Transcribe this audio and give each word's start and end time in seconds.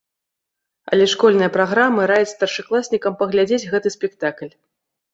Але 0.91 1.05
школьныя 1.13 1.51
праграмы 1.59 2.09
раяць 2.13 2.33
старшакласнікам 2.37 3.13
паглядзець 3.23 3.65
гэты 3.71 3.97
спектакль. 4.01 4.53